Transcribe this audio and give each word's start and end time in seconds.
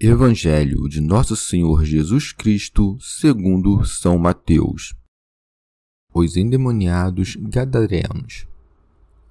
Evangelho 0.00 0.88
de 0.88 1.00
Nosso 1.00 1.36
Senhor 1.36 1.84
Jesus 1.84 2.32
Cristo, 2.32 2.98
segundo 3.00 3.84
São 3.84 4.18
Mateus. 4.18 4.92
Os 6.12 6.36
endemoniados 6.36 7.36
gadarenos. 7.36 8.44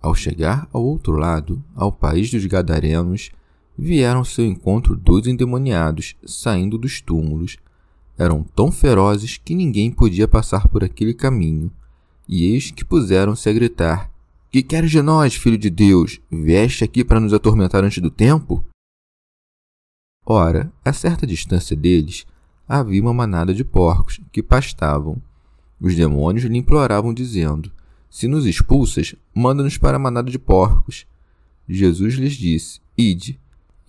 Ao 0.02 0.16
chegar 0.16 0.70
ao 0.72 0.82
outro 0.82 1.18
lado, 1.18 1.62
ao 1.76 1.92
país 1.92 2.32
dos 2.32 2.46
gadarenos, 2.46 3.30
vieram 3.78 4.20
ao 4.20 4.26
seu 4.26 4.46
encontro 4.46 4.96
dois 4.96 5.28
endemoniados, 5.28 6.16
saindo 6.26 6.78
dos 6.78 7.02
túmulos. 7.02 7.58
Eram 8.18 8.42
tão 8.42 8.72
ferozes 8.72 9.38
que 9.38 9.54
ninguém 9.54 9.92
podia 9.92 10.30
passar 10.30 10.70
por 10.70 10.82
aquele 10.82 11.14
caminho. 11.14 11.70
E 12.28 12.46
eis 12.46 12.72
que 12.72 12.86
puseram-se 12.86 13.50
a 13.50 13.54
gritar: 13.54 14.10
Que 14.50 14.64
queres 14.64 14.92
de 14.92 15.02
nós, 15.02 15.36
filho 15.36 15.58
de 15.58 15.70
Deus? 15.70 16.22
Vieste 16.32 16.86
aqui 16.86 17.04
para 17.04 17.20
nos 17.20 17.34
atormentar 17.34 17.84
antes 17.84 18.02
do 18.02 18.10
tempo? 18.10 18.66
Ora, 20.26 20.72
a 20.86 20.94
certa 20.94 21.28
distância 21.28 21.76
deles 21.76 22.26
havia 22.68 23.02
uma 23.02 23.14
manada 23.14 23.54
de 23.54 23.64
porcos 23.64 24.22
que 24.32 24.42
pastavam. 24.42 25.22
Os 25.80 25.96
demônios 25.96 26.46
lhe 26.46 26.58
imploravam, 26.58 27.14
dizendo: 27.14 27.72
Se 28.10 28.28
nos 28.28 28.46
expulsas, 28.46 29.16
manda-nos 29.36 29.78
para 29.78 29.98
a 29.98 30.00
manada 30.00 30.32
de 30.32 30.40
porcos. 30.40 31.06
Jesus 31.68 32.16
lhes 32.16 32.34
disse: 32.34 32.80
Ide. 32.98 33.40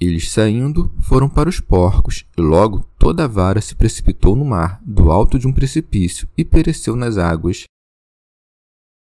Eles 0.01 0.29
saindo, 0.29 0.93
foram 1.01 1.29
para 1.29 1.49
os 1.49 1.61
porcos, 1.61 2.27
e 2.37 2.41
logo 2.41 2.85
toda 2.99 3.25
a 3.25 3.29
vara 3.29 3.61
se 3.61 3.77
precipitou 3.77 4.35
no 4.35 4.45
mar, 4.45 4.83
do 4.85 5.11
alto 5.11 5.39
de 5.39 5.47
um 5.47 5.53
precipício, 5.53 6.29
e 6.37 6.45
pereceu 6.45 6.97
nas 6.97 7.17
águas. 7.17 7.63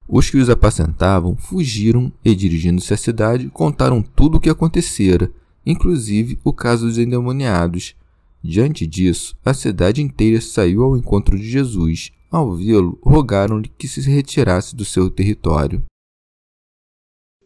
Os 0.07 0.29
que 0.29 0.37
os 0.37 0.49
apacentavam 0.49 1.35
fugiram 1.35 2.11
e, 2.23 2.33
dirigindo-se 2.33 2.93
à 2.93 2.97
cidade, 2.97 3.49
contaram 3.49 4.01
tudo 4.01 4.37
o 4.37 4.39
que 4.39 4.49
acontecera 4.49 5.29
inclusive 5.69 6.39
o 6.43 6.51
caso 6.51 6.87
dos 6.87 6.97
endemoniados. 6.97 7.95
Diante 8.43 8.87
disso, 8.87 9.37
a 9.45 9.53
cidade 9.53 10.01
inteira 10.01 10.41
saiu 10.41 10.83
ao 10.83 10.97
encontro 10.97 11.37
de 11.37 11.47
Jesus. 11.47 12.11
Ao 12.31 12.55
vê-lo, 12.55 12.99
rogaram-lhe 13.03 13.67
que 13.67 13.87
se 13.87 14.01
retirasse 14.01 14.75
do 14.75 14.83
seu 14.83 15.09
território. 15.09 15.83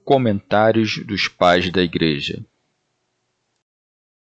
Comentários 0.06 1.04
dos 1.06 1.28
Pais 1.28 1.72
da 1.72 1.82
Igreja 1.82 2.46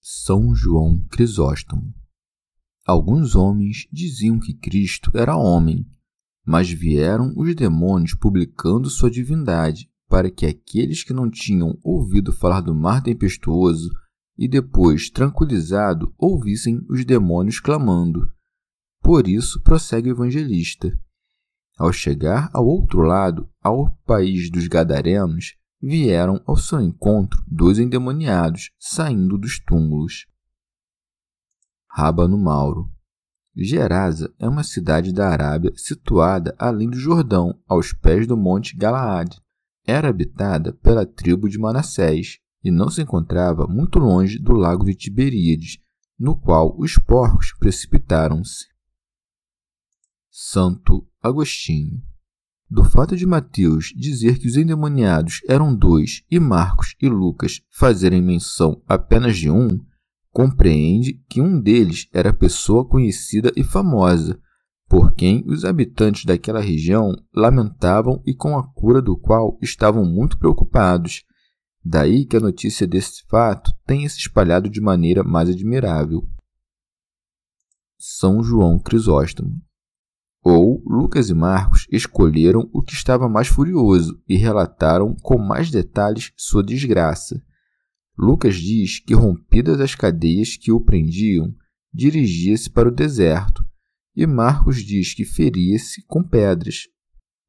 São 0.01 0.55
João 0.55 1.01
Crisóstomo 1.11 1.93
Alguns 2.87 3.35
homens 3.35 3.89
diziam 3.91 4.39
que 4.39 4.53
Cristo 4.53 5.11
era 5.15 5.37
homem, 5.37 5.87
mas 6.45 6.71
vieram 6.71 7.33
os 7.35 7.55
demônios 7.55 8.15
publicando 8.15 8.91
sua 8.91 9.11
divindade 9.11 9.89
para 10.15 10.31
que 10.31 10.47
aqueles 10.47 11.03
que 11.03 11.13
não 11.13 11.29
tinham 11.29 11.77
ouvido 11.83 12.33
falar 12.33 12.61
do 12.61 12.73
mar 12.73 13.03
tempestuoso 13.03 13.91
e 14.39 14.47
depois, 14.47 15.11
tranquilizado, 15.11 16.15
ouvissem 16.17 16.81
os 16.89 17.05
demônios 17.05 17.59
clamando. 17.59 18.31
Por 19.03 19.27
isso, 19.27 19.61
prossegue 19.61 20.09
o 20.09 20.13
evangelista. 20.13 20.97
Ao 21.77 21.93
chegar 21.93 22.49
ao 22.55 22.65
outro 22.65 23.01
lado, 23.01 23.51
ao 23.61 23.91
país 24.07 24.49
dos 24.53 24.69
Gadarenos, 24.69 25.57
vieram 25.83 26.41
ao 26.47 26.57
seu 26.57 26.81
encontro 26.81 27.43
dois 27.49 27.81
endemoniados, 27.81 28.71
saindo 28.79 29.37
dos 29.37 29.59
túmulos. 29.59 30.29
Rábano 31.91 32.39
Mauro 32.39 32.89
Gerasa 33.57 34.33
é 34.39 34.49
uma 34.49 34.63
cidade 34.63 35.13
da 35.13 35.29
Arábia 35.29 35.73
situada 35.77 36.55
além 36.57 36.89
do 36.89 36.97
Jordão, 36.97 37.59
aos 37.67 37.93
pés 37.93 38.29
do 38.29 38.37
Monte 38.37 38.77
Galaad 38.77 39.43
era 39.87 40.09
habitada 40.09 40.73
pela 40.73 41.07
tribo 41.07 41.49
de 41.49 41.59
Manassés 41.59 42.39
e 42.63 42.71
não 42.71 42.89
se 42.89 43.03
encontrava 43.03 43.67
muito 43.67 43.99
longe 43.99 44.39
do 44.39 44.53
lago 44.53 44.85
de 44.85 44.95
Tiberíades, 44.95 45.79
no 46.19 46.37
qual 46.37 46.75
os 46.79 46.97
porcos 46.97 47.53
precipitaram-se. 47.59 48.67
Santo 50.31 51.07
Agostinho 51.23 52.03
do 52.75 52.83
fato 52.83 53.17
de 53.17 53.25
Mateus 53.25 53.93
dizer 53.95 54.39
que 54.39 54.49
os 54.49 54.57
endemoniados 54.57 55.43
eram 55.49 55.75
dois 55.75 56.25
e 56.29 56.41
Marcos 56.41 56.97
e 57.01 57.09
Lucas 57.09 57.61
fazerem 57.71 58.21
menção 58.21 58.83
apenas 58.89 59.37
de 59.37 59.49
um, 59.49 59.69
compreende 60.33 61.23
que 61.29 61.41
um 61.41 61.61
deles 61.61 62.09
era 62.13 62.33
pessoa 62.33 62.85
conhecida 62.85 63.53
e 63.55 63.63
famosa, 63.63 64.41
por 64.89 65.15
quem 65.15 65.45
os 65.47 65.65
habitantes 65.65 66.25
daquela 66.25 66.61
região 66.61 67.13
lamentavam 67.35 68.23
e 68.27 68.35
com 68.35 68.59
a 68.59 68.67
cura 68.67 69.01
do 69.01 69.17
qual 69.17 69.59
estavam 69.63 70.05
muito 70.05 70.39
preocupados. 70.39 71.25
Daí 71.85 72.25
que 72.25 72.37
a 72.37 72.41
notícia 72.41 72.87
desse 72.87 73.25
fato 73.27 73.73
tenha 73.87 74.09
se 74.09 74.19
espalhado 74.19 74.69
de 74.69 74.81
maneira 74.81 75.23
mais 75.23 75.49
admirável. 75.49 76.27
São 77.99 78.43
João 78.43 78.79
Crisóstomo. 78.79 79.61
Ou 80.43 80.83
Lucas 80.87 81.31
e 81.31 81.35
Marcos 81.35 81.87
escolheram 81.91 82.69
o 82.71 82.83
que 82.83 82.93
estava 82.93 83.29
mais 83.31 83.49
furioso 83.49 84.23
e 84.29 84.37
relataram 84.37 85.17
com 85.23 85.39
mais 85.39 85.71
detalhes 85.71 86.33
sua 86.37 86.63
desgraça. 86.63 87.43
Lucas 88.17 88.57
diz 88.57 89.01
que, 89.01 89.15
rompidas 89.15 89.81
as 89.81 89.95
cadeias 89.95 90.57
que 90.57 90.71
o 90.71 90.81
prendiam, 90.81 91.55
dirigia-se 91.93 92.71
para 92.71 92.89
o 92.89 92.95
deserto, 92.95 93.64
e 94.17 94.27
Marcos 94.27 94.85
diz 94.85 95.15
que 95.15 95.25
feria-se 95.25 96.03
com 96.07 96.23
pedras. 96.23 96.89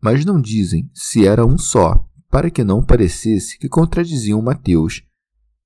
Mas 0.02 0.26
não 0.26 0.42
dizem 0.42 0.90
se 0.94 1.26
era 1.26 1.46
um 1.46 1.58
só, 1.58 2.08
para 2.30 2.50
que 2.50 2.64
não 2.64 2.84
parecesse 2.84 3.58
que 3.58 3.70
contradiziam 3.70 4.42
Mateus. 4.42 5.04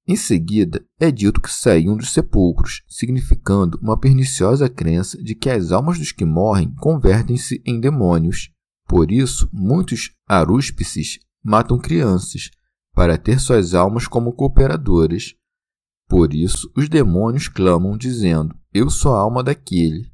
Em 0.08 0.16
seguida, 0.16 0.84
é 1.00 1.12
dito 1.12 1.40
que 1.40 1.52
saíam 1.52 1.96
dos 1.96 2.12
sepulcros, 2.12 2.84
significando 2.88 3.80
uma 3.82 4.00
perniciosa 4.00 4.68
crença 4.68 5.22
de 5.22 5.36
que 5.36 5.50
as 5.50 5.72
almas 5.72 6.00
dos 6.00 6.12
que 6.12 6.26
morrem 6.26 6.74
convertem-se 6.76 7.62
em 7.66 7.80
demônios. 7.80 8.50
Por 8.88 9.12
isso, 9.12 9.48
muitos 9.54 10.12
arúspices 10.28 11.20
matam 11.44 11.78
crianças, 11.78 12.50
para 12.94 13.18
ter 13.18 13.40
suas 13.40 13.74
almas 13.74 14.08
como 14.08 14.34
cooperadoras. 14.34 15.36
Por 16.08 16.34
isso, 16.34 16.72
os 16.76 16.90
demônios 16.90 17.48
clamam, 17.48 17.96
dizendo: 17.96 18.56
Eu 18.74 18.90
sou 18.90 19.14
a 19.14 19.20
alma 19.20 19.44
daquele. 19.44 20.12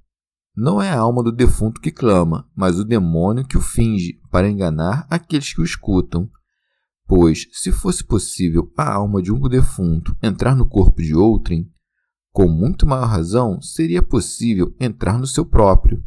Não 0.58 0.82
é 0.82 0.90
a 0.90 1.00
alma 1.00 1.22
do 1.22 1.34
defunto 1.34 1.82
que 1.82 1.92
clama, 1.92 2.48
mas 2.56 2.80
o 2.80 2.86
demônio 2.86 3.46
que 3.46 3.58
o 3.58 3.62
finge 3.62 4.22
para 4.32 4.50
enganar 4.50 5.06
aqueles 5.10 5.54
que 5.54 5.60
o 5.60 5.66
escutam. 5.66 6.30
Pois, 7.06 7.48
se 7.52 7.74
fosse 7.74 8.04
possível 8.04 8.72
a 8.78 8.94
alma 8.94 9.22
de 9.22 9.34
um 9.34 9.40
defunto 9.50 10.16
entrar 10.24 10.56
no 10.56 10.66
corpo 10.66 11.02
de 11.02 11.14
outrem, 11.14 11.70
com 12.32 12.48
muito 12.48 12.86
maior 12.86 13.06
razão 13.08 13.62
seria 13.62 14.02
possível 14.02 14.74
entrar 14.80 15.20
no 15.20 15.28
seu 15.28 15.46
próprio. 15.46 16.02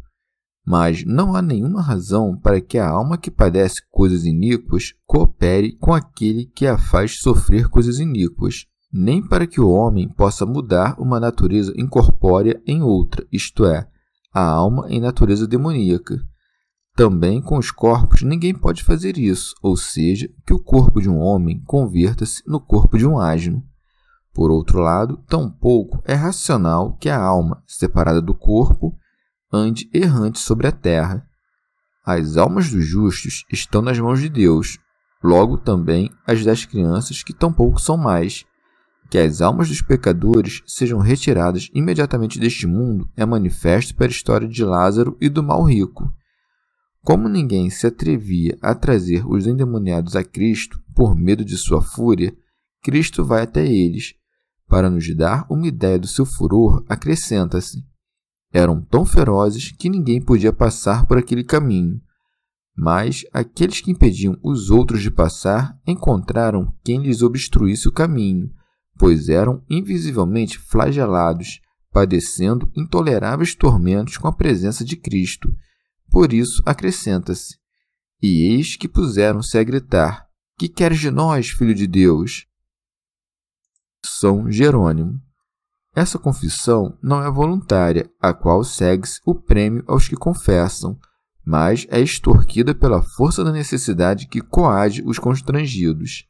Mas 0.67 1.05
não 1.05 1.35
há 1.35 1.43
nenhuma 1.43 1.83
razão 1.83 2.35
para 2.39 2.61
que 2.61 2.79
a 2.79 2.89
alma 2.89 3.19
que 3.19 3.31
padece 3.31 3.83
coisas 3.91 4.25
iníquas 4.25 4.95
coopere 5.07 5.77
com 5.77 5.93
aquele 5.93 6.47
que 6.47 6.67
a 6.67 6.79
faz 6.79 7.21
sofrer 7.21 7.69
coisas 7.69 7.99
iníquas, 7.99 8.65
nem 8.91 9.27
para 9.27 9.47
que 9.47 9.61
o 9.61 9.69
homem 9.69 10.09
possa 10.09 10.47
mudar 10.47 10.99
uma 10.99 11.21
natureza 11.21 11.73
incorpórea 11.77 12.61
em 12.67 12.83
outra, 12.83 13.27
isto 13.31 13.67
é, 13.67 13.89
a 14.33 14.43
alma 14.43 14.87
em 14.89 15.01
natureza 15.01 15.47
demoníaca. 15.47 16.19
Também 16.95 17.41
com 17.41 17.57
os 17.57 17.71
corpos 17.71 18.23
ninguém 18.23 18.53
pode 18.53 18.83
fazer 18.83 19.17
isso, 19.17 19.55
ou 19.63 19.77
seja, 19.77 20.29
que 20.47 20.53
o 20.53 20.59
corpo 20.59 21.01
de 21.01 21.09
um 21.09 21.19
homem 21.19 21.63
converta-se 21.65 22.43
no 22.47 22.61
corpo 22.61 22.99
de 22.99 23.07
um 23.07 23.19
asno. 23.19 23.63
Por 24.35 24.51
outro 24.51 24.81
lado, 24.81 25.17
tampouco 25.29 26.03
é 26.05 26.15
racional 26.15 26.97
que 26.97 27.09
a 27.09 27.21
alma, 27.21 27.63
separada 27.67 28.21
do 28.21 28.35
corpo, 28.35 28.97
ande 29.53 29.89
errante 29.93 30.39
sobre 30.39 30.67
a 30.67 30.73
terra. 30.73 31.25
As 32.05 32.37
almas 32.37 32.71
dos 32.71 32.85
justos 32.85 33.45
estão 33.53 33.83
nas 33.83 33.99
mãos 33.99 34.21
de 34.21 34.29
Deus, 34.29 34.79
logo 35.23 35.57
também 35.59 36.11
as 36.27 36.45
das 36.45 36.65
crianças 36.65 37.23
que 37.23 37.33
tampouco 37.33 37.81
são 37.81 37.97
mais. 37.97 38.45
Que 39.11 39.19
as 39.19 39.41
almas 39.41 39.69
dos 39.69 39.81
pecadores 39.81 40.63
sejam 40.67 40.99
retiradas 40.99 41.71
imediatamente 41.73 42.39
deste 42.39 42.67
mundo 42.67 43.09
é 43.17 43.25
manifesto 43.25 43.95
pela 43.95 44.11
história 44.11 44.47
de 44.47 44.65
Lázaro 44.65 45.17
e 45.21 45.29
do 45.29 45.43
mal 45.43 45.63
rico. 45.65 46.13
Como 47.03 47.29
ninguém 47.29 47.71
se 47.71 47.87
atrevia 47.87 48.59
a 48.61 48.75
trazer 48.75 49.27
os 49.27 49.47
endemoniados 49.47 50.15
a 50.15 50.23
Cristo 50.23 50.79
por 50.95 51.15
medo 51.17 51.45
de 51.45 51.57
sua 51.57 51.81
fúria, 51.81 52.37
Cristo 52.83 53.25
vai 53.25 53.43
até 53.43 53.67
eles 53.67 54.15
para 54.69 54.91
nos 54.91 55.17
dar 55.17 55.47
uma 55.49 55.67
ideia 55.67 55.99
do 55.99 56.07
seu 56.07 56.27
furor, 56.27 56.85
acrescenta-se: 56.87 57.83
eram 58.53 58.83
tão 58.83 59.05
ferozes 59.05 59.73
que 59.73 59.89
ninguém 59.89 60.21
podia 60.21 60.53
passar 60.53 61.07
por 61.07 61.17
aquele 61.17 61.43
caminho. 61.43 62.01
Mas 62.77 63.25
aqueles 63.33 63.81
que 63.81 63.91
impediam 63.91 64.39
os 64.43 64.71
outros 64.71 65.03
de 65.03 65.11
passar 65.11 65.77
encontraram 65.87 66.73
quem 66.85 67.03
lhes 67.03 67.23
obstruísse 67.23 67.89
o 67.89 67.93
caminho, 67.93 68.51
pois 68.99 69.29
eram 69.29 69.63
invisivelmente 69.71 70.59
flagelados, 70.59 71.61
padecendo 71.91 72.71
intoleráveis 72.77 73.55
tormentos 73.55 74.17
com 74.17 74.27
a 74.27 74.33
presença 74.33 74.85
de 74.85 74.97
Cristo. 74.97 75.49
Por 76.11 76.33
isso 76.33 76.63
acrescenta-se: 76.67 77.57
E 78.21 78.53
eis 78.53 78.77
que 78.77 78.89
puseram-se 78.89 79.57
a 79.57 79.63
gritar: 79.63 80.27
Que 80.59 80.69
queres 80.69 80.99
de 80.99 81.11
nós, 81.11 81.49
filho 81.49 81.75
de 81.75 81.87
Deus? 81.87 82.47
São 84.05 84.51
Jerônimo. 84.51 85.21
Essa 85.95 86.19
confissão 86.19 86.97
não 87.03 87.23
é 87.25 87.31
voluntária, 87.31 88.09
a 88.21 88.33
qual 88.33 88.63
segue-se 88.63 89.21
o 89.25 89.35
prêmio 89.35 89.83
aos 89.87 90.07
que 90.07 90.15
confessam, 90.15 90.99
mas 91.45 91.87
é 91.91 92.01
extorquida 92.01 92.75
pela 92.75 93.03
força 93.03 93.43
da 93.43 93.51
necessidade 93.51 94.29
que 94.29 94.41
coage 94.41 95.03
os 95.05 95.19
constrangidos. 95.19 96.27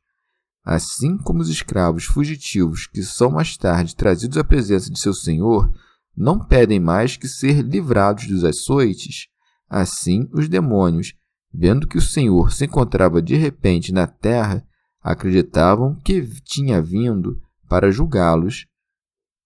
Assim 0.70 1.16
como 1.16 1.40
os 1.40 1.48
escravos 1.48 2.04
fugitivos 2.04 2.86
que 2.86 3.02
são 3.02 3.30
mais 3.30 3.56
tarde 3.56 3.96
trazidos 3.96 4.36
à 4.36 4.44
presença 4.44 4.92
de 4.92 5.00
seu 5.00 5.14
senhor 5.14 5.72
não 6.14 6.38
pedem 6.38 6.78
mais 6.78 7.16
que 7.16 7.26
ser 7.26 7.62
livrados 7.62 8.26
dos 8.26 8.44
açoites, 8.44 9.28
assim 9.66 10.28
os 10.30 10.46
demônios, 10.46 11.14
vendo 11.50 11.88
que 11.88 11.96
o 11.96 12.02
senhor 12.02 12.52
se 12.52 12.66
encontrava 12.66 13.22
de 13.22 13.34
repente 13.34 13.92
na 13.92 14.06
terra, 14.06 14.62
acreditavam 15.00 15.94
que 16.04 16.20
tinha 16.44 16.82
vindo 16.82 17.40
para 17.66 17.90
julgá-los. 17.90 18.66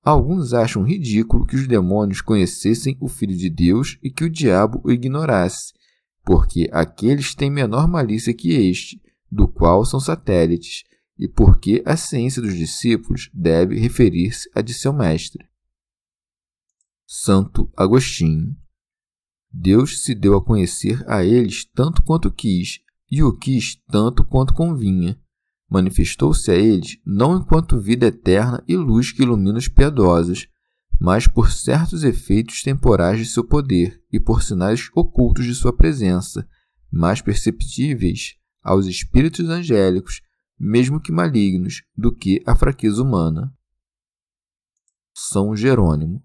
Alguns 0.03 0.53
acham 0.53 0.83
ridículo 0.83 1.47
que 1.47 1.55
os 1.55 1.69
demônios 1.69 2.21
conhecessem 2.21 2.99
o 3.01 3.07
Filho 3.07 3.37
de 3.37 3.49
Deus 3.49 3.97
e 4.03 4.11
que 4.11 4.25
o 4.25 4.31
diabo 4.31 4.81
o 4.83 4.91
ignorasse, 4.91 5.73
porque 6.25 6.69
aqueles 6.73 7.33
têm 7.33 7.49
menor 7.49 7.87
malícia 7.87 8.35
que 8.35 8.51
este, 8.51 9.01
do 9.31 9.47
qual 9.47 9.85
são 9.85 10.01
satélites, 10.01 10.83
e 11.23 11.29
porque 11.29 11.85
a 11.87 11.97
ciência 11.97 12.43
dos 12.43 12.57
discípulos 12.57 13.31
deve 13.33 13.79
referir-se 13.79 14.51
à 14.53 14.61
de 14.61 14.75
seu 14.75 14.93
mestre. 14.93 15.49
Santo 17.07 17.71
Agostinho 17.77 18.57
Deus 19.49 20.03
se 20.03 20.17
deu 20.17 20.37
a 20.37 20.45
conhecer 20.45 21.05
a 21.09 21.25
eles 21.25 21.65
tanto 21.65 22.03
quanto 22.03 22.29
quis, 22.29 22.81
e 23.09 23.23
o 23.23 23.33
quis 23.33 23.77
tanto 23.89 24.25
quanto 24.25 24.53
convinha, 24.53 25.17
manifestou-se 25.71 26.51
a 26.51 26.57
eles 26.57 26.99
não 27.07 27.37
enquanto 27.37 27.79
vida 27.79 28.07
eterna 28.07 28.61
e 28.67 28.77
luz 28.77 29.13
que 29.13 29.23
ilumina 29.23 29.59
os 29.59 29.69
piedosos, 29.69 30.49
mas 30.99 31.29
por 31.29 31.53
certos 31.53 32.03
efeitos 32.03 32.63
temporais 32.63 33.21
de 33.21 33.27
seu 33.27 33.45
poder 33.45 34.03
e 34.13 34.19
por 34.19 34.43
sinais 34.43 34.89
ocultos 34.93 35.45
de 35.45 35.55
sua 35.55 35.73
presença, 35.73 36.49
mais 36.91 37.23
perceptíveis 37.23 38.35
aos 38.61 38.87
espíritos 38.87 39.49
angélicos, 39.49 40.21
mesmo 40.65 41.01
que 41.01 41.11
malignos, 41.11 41.83
do 41.97 42.15
que 42.15 42.41
a 42.47 42.55
fraqueza 42.55 43.03
humana. 43.03 43.53
São 45.13 45.57
Jerônimo. 45.57 46.23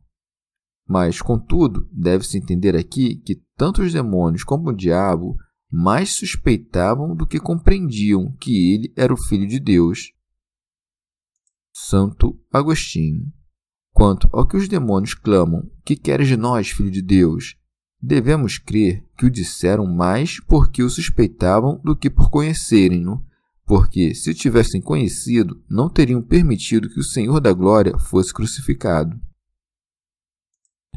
Mas, 0.88 1.22
contudo, 1.22 1.90
deve-se 1.92 2.38
entender 2.38 2.76
aqui 2.76 3.16
que 3.16 3.42
tanto 3.58 3.82
os 3.82 3.92
demônios 3.92 4.44
como 4.44 4.70
o 4.70 4.76
diabo 4.76 5.36
mais 5.70 6.12
suspeitavam 6.14 7.16
do 7.16 7.26
que 7.26 7.40
compreendiam 7.40 8.32
que 8.40 8.74
ele 8.74 8.94
era 8.96 9.12
o 9.12 9.18
Filho 9.18 9.48
de 9.48 9.60
Deus. 9.60 10.14
Santo 11.74 12.40
Agostinho. 12.54 13.34
Quanto 13.92 14.30
ao 14.32 14.48
que 14.48 14.56
os 14.56 14.68
demônios 14.68 15.16
clamam, 15.16 15.70
que 15.84 15.96
queres 15.96 16.28
de 16.28 16.38
nós, 16.38 16.70
Filho 16.70 16.92
de 16.92 17.02
Deus? 17.02 17.58
Devemos 18.00 18.60
crer 18.60 19.04
que 19.18 19.26
o 19.26 19.32
disseram 19.32 19.88
mais 19.88 20.40
porque 20.42 20.84
o 20.84 20.90
suspeitavam 20.90 21.82
do 21.84 21.96
que 21.96 22.10
por 22.10 22.30
conhecerem-no, 22.30 23.26
porque, 23.68 24.16
se 24.16 24.32
o 24.32 24.34
tivessem 24.34 24.82
conhecido, 24.82 25.64
não 25.70 25.88
teriam 25.88 26.24
permitido 26.24 26.90
que 26.90 27.00
o 27.00 27.04
Senhor 27.04 27.40
da 27.40 27.54
Glória 27.54 28.00
fosse 28.00 28.34
crucificado. 28.34 29.16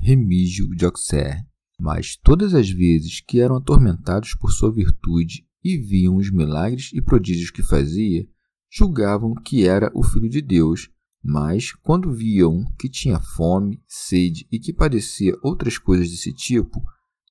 Remígio 0.00 0.74
de 0.74 0.86
Auxerre 0.86 1.50
mas 1.80 2.14
todas 2.14 2.54
as 2.54 2.68
vezes 2.68 3.20
que 3.20 3.40
eram 3.40 3.56
atormentados 3.56 4.34
por 4.34 4.52
sua 4.52 4.70
virtude 4.70 5.46
e 5.64 5.78
viam 5.78 6.16
os 6.16 6.30
milagres 6.30 6.90
e 6.92 7.00
prodígios 7.00 7.50
que 7.50 7.62
fazia, 7.62 8.28
julgavam 8.70 9.34
que 9.34 9.66
era 9.66 9.90
o 9.94 10.02
Filho 10.02 10.28
de 10.28 10.42
Deus. 10.42 10.90
Mas, 11.22 11.72
quando 11.72 12.12
viam 12.12 12.64
que 12.78 12.88
tinha 12.88 13.18
fome, 13.18 13.82
sede 13.86 14.46
e 14.50 14.58
que 14.58 14.72
padecia 14.72 15.34
outras 15.42 15.78
coisas 15.78 16.10
desse 16.10 16.32
tipo, 16.32 16.82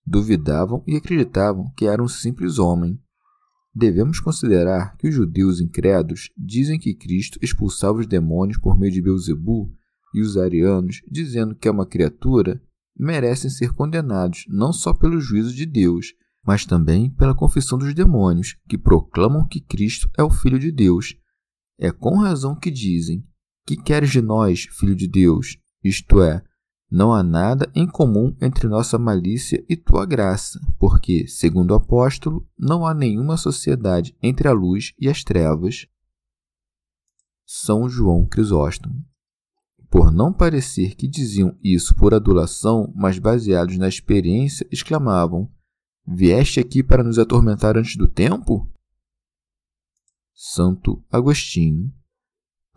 duvidavam 0.06 0.84
e 0.86 0.96
acreditavam 0.96 1.72
que 1.76 1.86
era 1.86 2.02
um 2.02 2.08
simples 2.08 2.60
homem. 2.60 3.00
Devemos 3.74 4.20
considerar 4.20 4.98
que 4.98 5.08
os 5.08 5.14
judeus 5.14 5.62
incrédulos 5.62 6.32
dizem 6.38 6.80
que 6.80 6.96
Cristo 6.96 7.40
expulsava 7.42 8.00
os 8.00 8.08
demônios 8.08 8.58
por 8.58 8.78
meio 8.78 8.92
de 8.92 9.02
Beuzebu 9.02 9.72
e 10.14 10.22
os 10.22 10.38
arianos, 10.38 11.02
dizendo 11.10 11.56
que 11.56 11.68
é 11.68 11.72
uma 11.72 11.86
criatura, 11.86 12.62
merecem 12.98 13.50
ser 13.50 13.74
condenados 13.74 14.46
não 14.50 14.74
só 14.74 14.94
pelo 14.94 15.22
juízo 15.22 15.54
de 15.54 15.66
Deus, 15.66 16.14
mas 16.46 16.66
também 16.66 17.10
pela 17.12 17.36
confissão 17.36 17.78
dos 17.78 17.94
demônios, 17.94 18.58
que 18.68 18.78
proclamam 18.78 19.48
que 19.48 19.62
Cristo 19.62 20.10
é 20.18 20.24
o 20.24 20.32
Filho 20.32 20.58
de 20.58 20.72
Deus. 20.72 21.16
É 21.78 21.92
com 21.92 22.18
razão 22.18 22.56
que 22.56 22.72
dizem: 22.72 23.24
Que 23.66 23.78
queres 23.78 24.10
de 24.10 24.22
nós, 24.22 24.68
Filho 24.72 24.96
de 24.96 25.08
Deus? 25.08 25.58
Isto 25.84 26.22
é, 26.22 26.44
não 26.90 27.14
há 27.14 27.22
nada 27.22 27.72
em 27.76 27.88
comum 27.88 28.36
entre 28.42 28.68
nossa 28.68 28.98
malícia 28.98 29.64
e 29.70 29.76
tua 29.76 30.06
graça, 30.06 30.60
porque, 30.80 31.28
segundo 31.28 31.72
o 31.72 31.76
apóstolo, 31.76 32.48
não 32.58 32.86
há 32.86 32.94
nenhuma 32.94 33.38
sociedade 33.38 34.16
entre 34.22 34.48
a 34.48 34.52
luz 34.52 34.94
e 35.00 35.08
as 35.08 35.24
trevas. 35.24 35.88
São 37.46 37.88
João 37.88 38.26
Crisóstomo 38.26 39.06
por 39.90 40.12
não 40.12 40.32
parecer 40.32 40.96
que 40.96 41.08
diziam 41.08 41.58
isso 41.64 41.96
por 41.96 42.14
adulação, 42.14 42.94
mas 42.96 43.18
baseados 43.18 43.78
na 43.78 43.88
experiência, 43.88 44.68
exclamavam: 44.72 45.52
Vieste 46.08 46.60
aqui 46.60 46.84
para 46.84 47.04
nos 47.04 47.18
atormentar 47.18 47.76
antes 47.76 47.96
do 47.96 48.08
tempo? 48.08 48.72
Santo 50.34 51.04
Agostinho. 51.12 51.92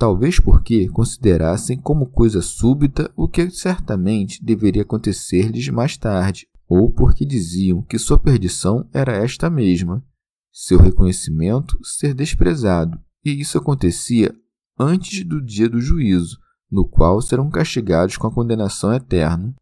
Talvez 0.02 0.40
porque 0.40 0.88
considerassem 0.88 1.78
como 1.78 2.06
coisa 2.06 2.42
súbita 2.42 3.08
o 3.14 3.28
que 3.28 3.48
certamente 3.50 4.44
deveria 4.44 4.82
acontecer-lhes 4.82 5.68
mais 5.68 5.96
tarde, 5.96 6.48
ou 6.66 6.90
porque 6.90 7.24
diziam 7.24 7.84
que 7.84 7.96
sua 8.00 8.18
perdição 8.18 8.90
era 8.92 9.12
esta 9.12 9.48
mesma, 9.48 10.04
seu 10.52 10.80
reconhecimento 10.80 11.78
ser 11.84 12.14
desprezado, 12.14 13.00
e 13.24 13.30
isso 13.30 13.56
acontecia 13.56 14.34
antes 14.76 15.24
do 15.24 15.40
dia 15.40 15.68
do 15.68 15.80
juízo, 15.80 16.36
no 16.68 16.84
qual 16.84 17.22
serão 17.22 17.48
castigados 17.48 18.16
com 18.16 18.26
a 18.26 18.34
condenação 18.34 18.92
eterna. 18.92 19.54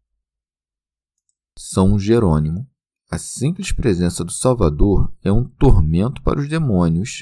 São 1.55 1.99
Jerônimo. 1.99 2.67
A 3.11 3.19
simples 3.19 3.71
presença 3.71 4.23
do 4.23 4.31
Salvador 4.31 5.13
é 5.23 5.31
um 5.31 5.43
tormento 5.43 6.19
para 6.23 6.39
os 6.39 6.49
demônios. 6.49 7.21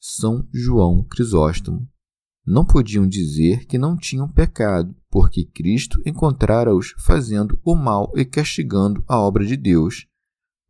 São 0.00 0.48
João 0.50 1.04
Crisóstomo. 1.04 1.86
Não 2.46 2.64
podiam 2.64 3.06
dizer 3.06 3.66
que 3.66 3.76
não 3.76 3.98
tinham 3.98 4.26
pecado, 4.26 4.96
porque 5.10 5.44
Cristo 5.44 6.00
encontrara-os 6.06 6.94
fazendo 6.98 7.60
o 7.62 7.74
mal 7.76 8.10
e 8.16 8.24
castigando 8.24 9.04
a 9.06 9.20
obra 9.20 9.44
de 9.44 9.58
Deus. 9.58 10.06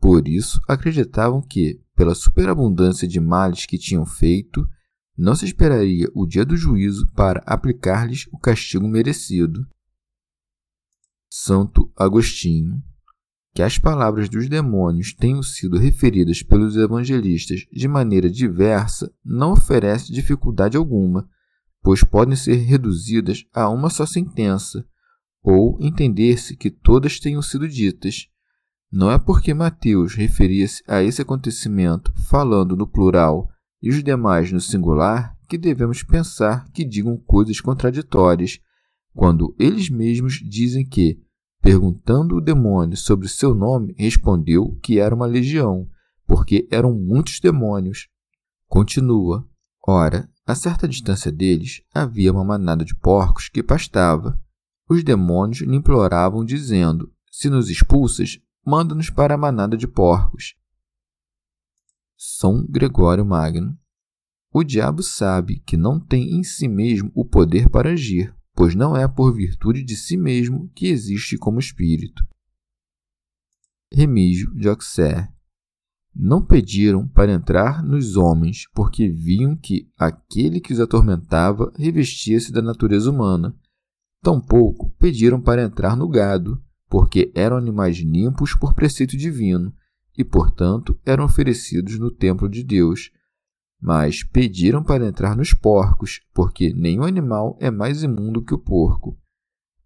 Por 0.01 0.27
isso 0.27 0.61
acreditavam 0.67 1.41
que, 1.41 1.81
pela 1.95 2.15
superabundância 2.15 3.07
de 3.07 3.21
males 3.21 3.67
que 3.67 3.79
tinham 3.79 4.05
feito, 4.05 4.69
não 5.17 5.37
se 5.37 5.45
esperaria 5.45 6.11
o 6.13 6.27
dia 6.27 6.45
do 6.45 6.57
juízo 6.57 7.09
para 7.13 7.41
aplicar-lhes 7.47 8.27
o 8.33 8.39
castigo 8.39 8.89
merecido. 8.89 9.65
Santo 11.31 11.93
Agostinho. 11.97 12.83
Que 13.53 13.63
as 13.63 13.79
palavras 13.79 14.29
dos 14.29 14.49
demônios 14.49 15.13
tenham 15.13 15.43
sido 15.43 15.77
referidas 15.77 16.43
pelos 16.43 16.77
evangelistas 16.77 17.67
de 17.73 17.89
maneira 17.89 18.31
diversa 18.31 19.13
não 19.25 19.53
oferece 19.53 20.13
dificuldade 20.13 20.77
alguma, 20.77 21.29
pois 21.83 22.05
podem 22.05 22.37
ser 22.37 22.57
reduzidas 22.57 23.45
a 23.53 23.69
uma 23.69 23.91
só 23.91 24.07
sentença, 24.07 24.87
ou 25.43 25.79
entender-se 25.81 26.57
que 26.57 26.71
todas 26.71 27.19
tenham 27.19 27.43
sido 27.43 27.69
ditas. 27.69 28.27
Não 28.93 29.11
é 29.11 29.19
porque 29.19 29.55
Mateus 29.55 30.15
referia-se 30.15 30.83
a 30.87 31.03
esse 31.03 31.23
acontecimento 31.23 32.13
falando 32.29 32.77
no 32.77 32.87
plural 32.87 33.49
e 33.83 33.89
os 33.89 34.03
demais 34.03 34.53
no 34.53 34.61
singular 34.61 35.37
que 35.49 35.57
devemos 35.57 36.03
pensar 36.03 36.69
que 36.73 36.85
digam 36.85 37.17
coisas 37.17 37.61
contraditórias, 37.61 38.61
quando 39.13 39.55
eles 39.59 39.89
mesmos 39.89 40.35
dizem 40.35 40.87
que, 40.87 41.21
perguntando 41.61 42.37
o 42.37 42.41
demônio 42.41 42.97
sobre 42.97 43.29
seu 43.29 43.55
nome, 43.55 43.95
respondeu 43.99 44.79
que 44.83 44.99
era 44.99 45.15
uma 45.15 45.27
legião, 45.27 45.89
porque 46.27 46.67
eram 46.71 46.93
muitos 46.93 47.41
demônios. 47.41 48.09
Continua. 48.67 49.47
Ora, 49.87 50.29
a 50.47 50.55
certa 50.55 50.89
distância 50.89 51.31
deles 51.31 51.83
havia 51.95 52.33
uma 52.33 52.45
manada 52.45 52.85
de 52.85 52.95
porcos 52.95 53.49
que 53.49 53.63
pastava. 53.63 54.41
Os 54.89 55.05
demônios 55.05 55.61
lhe 55.61 55.77
imploravam, 55.77 56.45
dizendo: 56.45 57.13
Se 57.31 57.49
nos 57.49 57.69
expulsas, 57.69 58.39
manda-nos 58.65 59.11
para 59.11 59.35
a 59.35 59.39
manada 59.39 59.77
de 59.77 59.87
porcos. 59.87 60.55
São 62.17 62.67
Gregório 62.69 63.25
Magno. 63.25 63.79
O 64.53 64.65
diabo 64.65 65.03
sabe 65.03 65.61
que 65.61 65.77
não 65.77 66.01
tem 66.01 66.37
em 66.37 66.43
si 66.43 66.67
mesmo 66.67 67.11
o 67.15 67.25
poder 67.25 67.69
para 67.69 67.91
agir, 67.91 68.35
pois 68.61 68.75
não 68.75 68.95
é 68.95 69.09
por 69.09 69.35
virtude 69.35 69.83
de 69.83 69.97
si 69.97 70.19
mesmo 70.19 70.71
que 70.75 70.89
existe 70.89 71.39
como 71.39 71.59
espírito. 71.59 72.23
Remígio 73.91 74.55
de 74.55 74.69
Auxerre 74.69 75.31
não 76.15 76.45
pediram 76.45 77.09
para 77.09 77.33
entrar 77.33 77.83
nos 77.83 78.19
homens, 78.19 78.65
porque 78.75 79.09
viam 79.09 79.57
que 79.57 79.91
aquele 79.97 80.61
que 80.61 80.75
os 80.75 80.79
atormentava 80.79 81.73
revestia-se 81.75 82.53
da 82.53 82.61
natureza 82.61 83.11
humana. 83.11 83.57
Tampouco 84.23 84.91
pediram 84.99 85.41
para 85.41 85.63
entrar 85.63 85.97
no 85.97 86.07
gado, 86.07 86.63
porque 86.87 87.33
eram 87.35 87.57
animais 87.57 87.97
limpos 87.97 88.55
por 88.55 88.75
preceito 88.75 89.17
divino, 89.17 89.73
e, 90.19 90.23
portanto, 90.23 91.01
eram 91.07 91.25
oferecidos 91.25 91.99
no 91.99 92.11
templo 92.11 92.47
de 92.47 92.63
Deus. 92.63 93.11
Mas 93.81 94.23
pediram 94.23 94.83
para 94.83 95.07
entrar 95.07 95.35
nos 95.35 95.55
porcos, 95.55 96.21
porque 96.35 96.75
nenhum 96.75 97.05
animal 97.05 97.57
é 97.61 97.71
mais 97.71 98.03
imundo 98.03 98.45
que 98.45 98.53
o 98.53 98.59
porco. 98.59 99.19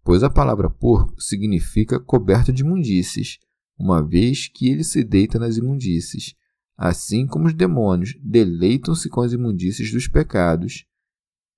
Pois 0.03 0.21
a 0.21 0.29
palavra 0.29 0.69
porco 0.69 1.19
significa 1.19 1.99
coberto 1.99 2.51
de 2.51 2.61
imundícies, 2.61 3.39
uma 3.77 4.05
vez 4.05 4.47
que 4.47 4.69
ele 4.69 4.83
se 4.83 5.03
deita 5.03 5.39
nas 5.39 5.57
imundícies, 5.57 6.35
assim 6.77 7.25
como 7.25 7.47
os 7.47 7.53
demônios 7.53 8.17
deleitam-se 8.21 9.09
com 9.09 9.21
as 9.21 9.31
imundícies 9.31 9.91
dos 9.91 10.07
pecados. 10.07 10.85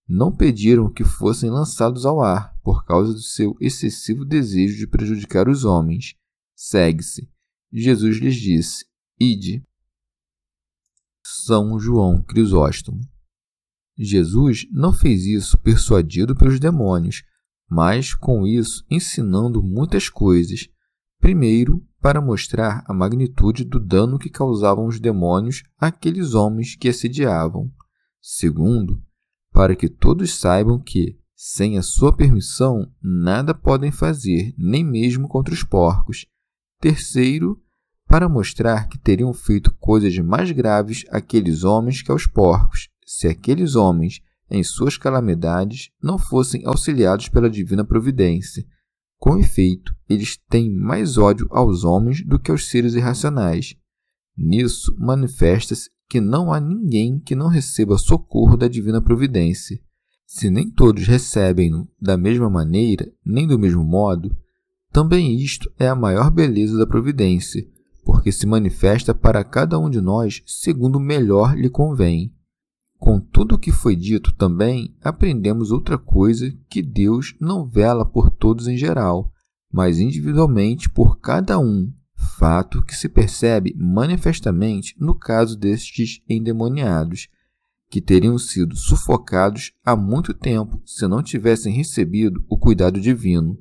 Não 0.07 0.31
pediram 0.31 0.91
que 0.91 1.03
fossem 1.03 1.49
lançados 1.49 2.05
ao 2.05 2.21
ar 2.21 2.55
por 2.63 2.85
causa 2.85 3.11
do 3.13 3.19
seu 3.19 3.55
excessivo 3.59 4.23
desejo 4.23 4.77
de 4.77 4.87
prejudicar 4.87 5.49
os 5.49 5.65
homens. 5.65 6.15
Segue-se. 6.55 7.29
Jesus 7.71 8.17
lhes 8.17 8.35
disse: 8.35 8.85
Ide. 9.19 9.66
São 11.29 11.77
João 11.77 12.21
Crisóstomo. 12.21 13.01
Jesus 13.97 14.65
não 14.71 14.93
fez 14.93 15.25
isso 15.25 15.57
persuadido 15.57 16.33
pelos 16.33 16.57
demônios, 16.57 17.21
mas 17.69 18.13
com 18.13 18.47
isso 18.47 18.85
ensinando 18.89 19.61
muitas 19.61 20.07
coisas. 20.07 20.69
Primeiro, 21.19 21.85
para 21.99 22.21
mostrar 22.21 22.81
a 22.87 22.93
magnitude 22.93 23.65
do 23.65 23.77
dano 23.77 24.17
que 24.17 24.29
causavam 24.29 24.87
os 24.87 25.01
demônios 25.01 25.63
àqueles 25.77 26.33
homens 26.33 26.77
que 26.77 26.87
assediavam. 26.87 27.69
Segundo, 28.21 29.03
para 29.51 29.75
que 29.75 29.89
todos 29.89 30.33
saibam 30.39 30.79
que, 30.79 31.19
sem 31.35 31.77
a 31.77 31.81
sua 31.81 32.15
permissão, 32.15 32.89
nada 33.03 33.53
podem 33.53 33.91
fazer, 33.91 34.55
nem 34.57 34.81
mesmo 34.81 35.27
contra 35.27 35.53
os 35.53 35.61
porcos. 35.61 36.25
Terceiro, 36.79 37.61
para 38.07 38.29
mostrar 38.29 38.87
que 38.87 38.97
teriam 38.97 39.33
feito 39.33 39.73
coisas 39.79 40.17
mais 40.19 40.51
graves 40.51 41.05
àqueles 41.09 41.63
homens 41.63 42.01
que 42.01 42.11
aos 42.11 42.25
porcos, 42.25 42.89
se 43.05 43.27
aqueles 43.27 43.75
homens, 43.75 44.21
em 44.49 44.63
suas 44.63 44.97
calamidades, 44.97 45.89
não 46.01 46.17
fossem 46.17 46.65
auxiliados 46.65 47.27
pela 47.27 47.49
divina 47.49 47.83
providência 47.83 48.65
com 49.19 49.37
efeito, 49.37 49.95
eles 50.07 50.37
têm 50.49 50.71
mais 50.71 51.17
ódio 51.17 51.47
aos 51.49 51.83
homens 51.83 52.23
do 52.23 52.39
que 52.39 52.51
aos 52.51 52.69
seres 52.69 52.93
irracionais. 52.93 53.75
Nisso 54.37 54.95
manifesta-se 54.97 55.89
que 56.07 56.21
não 56.21 56.53
há 56.53 56.59
ninguém 56.59 57.19
que 57.19 57.35
não 57.35 57.47
receba 57.47 57.97
socorro 57.97 58.55
da 58.55 58.67
divina 58.67 59.01
providência. 59.01 59.79
Se 60.25 60.49
nem 60.49 60.69
todos 60.69 61.07
recebem-no 61.07 61.89
da 61.99 62.15
mesma 62.15 62.49
maneira, 62.49 63.11
nem 63.25 63.47
do 63.47 63.57
mesmo 63.57 63.83
modo, 63.83 64.37
também 64.91 65.35
isto 65.41 65.71
é 65.79 65.87
a 65.87 65.95
maior 65.95 66.29
beleza 66.29 66.77
da 66.77 66.85
providência, 66.85 67.67
porque 68.07 68.31
se 68.31 68.47
manifesta 68.47 69.13
para 69.13 69.43
cada 69.43 69.77
um 69.77 69.89
de 69.89 69.99
nós 69.99 70.41
segundo 70.45 70.97
melhor 70.97 71.57
lhe 71.57 71.69
convém. 71.69 72.33
Com 72.97 73.19
tudo 73.19 73.55
o 73.55 73.59
que 73.59 73.69
foi 73.69 73.97
dito 73.97 74.33
também, 74.33 74.95
aprendemos 75.03 75.71
outra 75.71 75.97
coisa 75.97 76.49
que 76.69 76.81
Deus 76.81 77.35
não 77.37 77.67
vela 77.67 78.05
por 78.05 78.31
todos 78.31 78.65
em 78.69 78.77
geral, 78.77 79.29
mas 79.69 79.99
individualmente 79.99 80.89
por 80.89 81.19
cada 81.19 81.59
um, 81.59 81.91
fato 82.39 82.81
que 82.81 82.95
se 82.95 83.09
percebe 83.09 83.75
manifestamente 83.77 84.95
no 84.97 85.13
caso 85.13 85.57
destes 85.59 86.21
endemoniados, 86.29 87.27
que 87.89 87.99
teriam 87.99 88.37
sido 88.37 88.77
sufocados 88.77 89.73
há 89.83 89.97
muito 89.97 90.33
tempo 90.33 90.81
se 90.85 91.05
não 91.09 91.21
tivessem 91.21 91.73
recebido 91.73 92.41
o 92.47 92.57
cuidado 92.57 93.01
divino. 93.01 93.57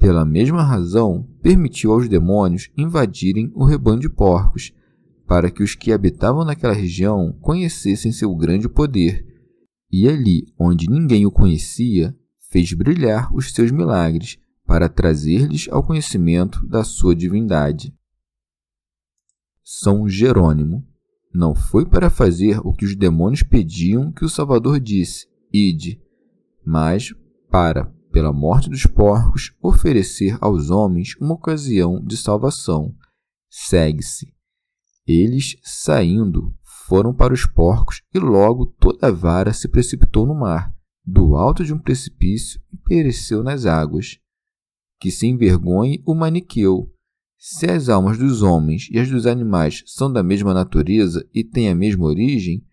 Pela 0.00 0.24
mesma 0.24 0.64
razão, 0.64 1.28
permitiu 1.42 1.92
aos 1.92 2.08
demônios 2.08 2.70
invadirem 2.76 3.50
o 3.54 3.64
rebanho 3.64 3.98
de 3.98 4.08
porcos 4.08 4.72
para 5.26 5.50
que 5.50 5.62
os 5.62 5.74
que 5.74 5.92
habitavam 5.92 6.44
naquela 6.44 6.72
região 6.72 7.32
conhecessem 7.40 8.12
seu 8.12 8.34
grande 8.34 8.68
poder, 8.68 9.26
e 9.90 10.08
ali, 10.08 10.46
onde 10.58 10.88
ninguém 10.88 11.26
o 11.26 11.30
conhecia, 11.30 12.16
fez 12.50 12.72
brilhar 12.72 13.34
os 13.34 13.52
seus 13.52 13.70
milagres 13.70 14.38
para 14.64 14.88
trazer-lhes 14.88 15.68
ao 15.70 15.82
conhecimento 15.82 16.66
da 16.66 16.84
sua 16.84 17.14
divindade. 17.14 17.94
São 19.64 20.08
Jerônimo 20.08 20.86
não 21.34 21.54
foi 21.54 21.86
para 21.86 22.10
fazer 22.10 22.60
o 22.64 22.72
que 22.72 22.84
os 22.84 22.94
demônios 22.94 23.42
pediam 23.42 24.12
que 24.12 24.24
o 24.24 24.28
Salvador 24.28 24.78
disse, 24.78 25.26
ide, 25.52 26.00
mas 26.64 27.14
para, 27.50 27.92
pela 28.12 28.32
morte 28.32 28.68
dos 28.68 28.86
porcos, 28.86 29.52
oferecer 29.60 30.36
aos 30.40 30.70
homens 30.70 31.16
uma 31.20 31.34
ocasião 31.34 32.00
de 32.04 32.16
salvação. 32.16 32.94
Segue-se. 33.50 34.32
Eles, 35.06 35.56
saindo, 35.62 36.54
foram 36.86 37.14
para 37.14 37.32
os 37.32 37.46
porcos 37.46 38.02
e 38.14 38.18
logo 38.18 38.66
toda 38.66 39.08
a 39.08 39.10
vara 39.10 39.52
se 39.52 39.66
precipitou 39.66 40.26
no 40.26 40.34
mar, 40.34 40.72
do 41.04 41.34
alto 41.34 41.64
de 41.64 41.72
um 41.72 41.78
precipício 41.78 42.60
e 42.72 42.76
pereceu 42.76 43.42
nas 43.42 43.66
águas. 43.66 44.18
Que 45.00 45.10
se 45.10 45.26
envergonhe 45.26 46.02
o 46.06 46.14
maniqueu. 46.14 46.92
Se 47.36 47.68
as 47.68 47.88
almas 47.88 48.18
dos 48.18 48.42
homens 48.42 48.88
e 48.92 49.00
as 49.00 49.10
dos 49.10 49.26
animais 49.26 49.82
são 49.86 50.12
da 50.12 50.22
mesma 50.22 50.54
natureza 50.54 51.28
e 51.34 51.42
têm 51.42 51.68
a 51.68 51.74
mesma 51.74 52.04
origem, 52.04 52.64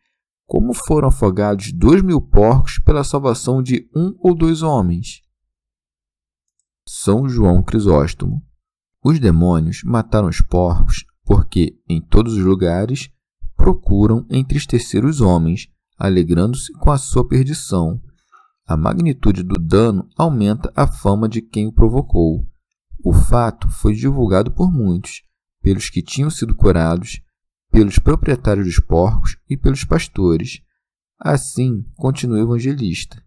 como 0.46 0.74
foram 0.74 1.08
afogados 1.08 1.72
dois 1.72 2.02
mil 2.04 2.22
porcos 2.22 2.78
pela 2.78 3.04
salvação 3.04 3.64
de 3.64 3.90
um 3.96 4.16
ou 4.20 4.36
dois 4.36 4.62
homens? 4.62 5.22
São 6.92 7.30
João 7.30 7.62
Crisóstomo. 7.62 8.44
Os 9.06 9.20
demônios 9.20 9.84
mataram 9.86 10.28
os 10.28 10.42
porcos 10.42 11.06
porque 11.24 11.78
em 11.88 12.02
todos 12.02 12.34
os 12.34 12.44
lugares 12.44 13.12
procuram 13.56 14.26
entristecer 14.28 15.06
os 15.06 15.22
homens, 15.22 15.68
alegrando-se 16.00 16.74
com 16.74 16.90
a 16.90 16.98
sua 16.98 17.28
perdição. 17.28 18.02
A 18.66 18.76
magnitude 18.76 19.44
do 19.44 19.60
dano 19.60 20.10
aumenta 20.18 20.74
a 20.76 20.88
fama 20.88 21.30
de 21.30 21.44
quem 21.44 21.68
o 21.68 21.72
provocou. 21.72 22.44
O 23.06 23.14
fato 23.14 23.70
foi 23.70 23.94
divulgado 23.94 24.50
por 24.50 24.72
muitos, 24.72 25.22
pelos 25.62 25.92
que 25.92 26.02
tinham 26.02 26.32
sido 26.32 26.56
curados, 26.56 27.22
pelos 27.72 28.00
proprietários 28.00 28.66
dos 28.66 28.80
porcos 28.80 29.38
e 29.48 29.56
pelos 29.56 29.86
pastores. 29.86 30.60
Assim, 31.20 31.86
continua 31.96 32.40
o 32.40 32.42
evangelista. 32.42 33.24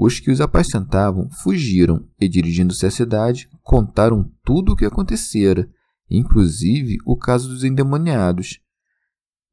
Os 0.00 0.18
que 0.18 0.30
os 0.30 0.40
apacentavam 0.40 1.28
fugiram 1.30 2.08
e, 2.20 2.26
dirigindo-se 2.26 2.86
à 2.86 2.90
cidade, 2.90 3.48
contaram 3.62 4.30
tudo 4.42 4.72
o 4.72 4.76
que 4.76 4.86
acontecera 4.86 5.68
inclusive 6.10 6.98
o 7.06 7.16
caso 7.16 7.48
dos 7.48 7.62
endemoniados. 7.62 8.58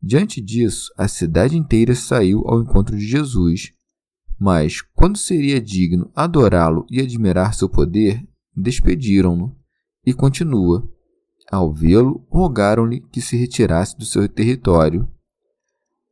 Diante 0.01 0.41
disso, 0.41 0.91
a 0.97 1.07
cidade 1.07 1.55
inteira 1.55 1.93
saiu 1.93 2.43
ao 2.47 2.61
encontro 2.61 2.97
de 2.97 3.05
Jesus. 3.05 3.71
Mas, 4.39 4.81
quando 4.81 5.17
seria 5.17 5.61
digno 5.61 6.11
adorá-lo 6.15 6.85
e 6.89 6.99
admirar 6.99 7.53
seu 7.53 7.69
poder, 7.69 8.27
despediram-no. 8.55 9.55
E 10.05 10.13
continua. 10.13 10.87
Ao 11.51 11.73
vê-lo, 11.73 12.25
rogaram-lhe 12.29 13.01
que 13.11 13.21
se 13.21 13.35
retirasse 13.37 13.97
do 13.97 14.05
seu 14.05 14.27
território. 14.27 15.07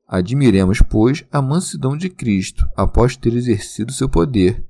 Admiremos, 0.07 0.81
pois, 0.81 1.25
a 1.31 1.41
mansidão 1.41 1.97
de 1.97 2.09
Cristo 2.09 2.67
após 2.75 3.17
ter 3.17 3.33
exercido 3.33 3.91
seu 3.91 4.07
poder. 4.07 4.65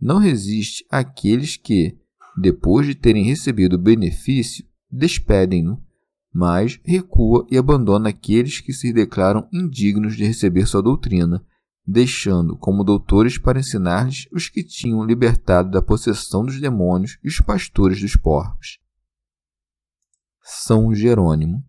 Não 0.00 0.18
resiste 0.18 0.84
àqueles 0.90 1.56
que, 1.56 1.98
depois 2.40 2.86
de 2.86 2.94
terem 2.94 3.24
recebido 3.24 3.74
o 3.74 3.78
benefício, 3.78 4.64
despedem-no, 4.90 5.82
mas 6.32 6.80
recua 6.84 7.46
e 7.50 7.58
abandona 7.58 8.10
aqueles 8.10 8.60
que 8.60 8.72
se 8.72 8.92
declaram 8.92 9.48
indignos 9.52 10.16
de 10.16 10.24
receber 10.24 10.66
sua 10.66 10.82
doutrina, 10.82 11.44
deixando 11.86 12.56
como 12.56 12.84
doutores 12.84 13.38
para 13.38 13.60
ensinar-lhes 13.60 14.28
os 14.32 14.48
que 14.48 14.62
tinham 14.62 15.04
libertado 15.04 15.70
da 15.70 15.82
possessão 15.82 16.44
dos 16.44 16.60
demônios 16.60 17.18
e 17.24 17.28
os 17.28 17.40
pastores 17.40 18.00
dos 18.00 18.14
porcos. 18.16 18.78
São 20.42 20.94
Jerônimo. 20.94 21.62